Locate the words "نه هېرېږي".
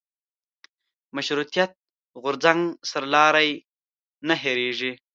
4.27-4.91